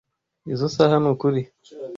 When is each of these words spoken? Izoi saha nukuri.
Izoi 0.53 0.71
saha 0.75 0.95
nukuri. 1.03 1.41